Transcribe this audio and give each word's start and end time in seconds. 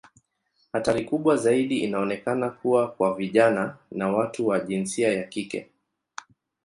Hatari 0.73 1.05
kubwa 1.05 1.37
zaidi 1.37 1.77
inaonekana 1.79 2.49
kuwa 2.49 2.91
kwa 2.91 3.15
vijana 3.15 3.77
na 3.91 4.09
watu 4.11 4.47
wa 4.47 4.59
jinsia 4.59 5.13
ya 5.13 5.23
kike. 5.23 5.69